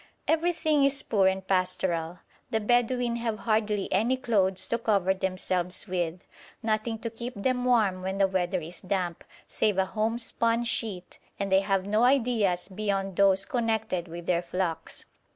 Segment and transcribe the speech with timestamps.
[0.27, 2.21] Everything is poor and pastoral.
[2.49, 6.21] The Bedouin have hardly any clothes to cover themselves with,
[6.63, 11.19] nothing to keep them warm when the weather is damp, save a home spun sheet,
[11.39, 15.05] and they have no ideas beyond those connected with their flocks.